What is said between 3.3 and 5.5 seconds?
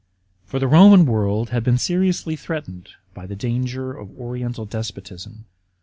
danger of an Oriental despotism.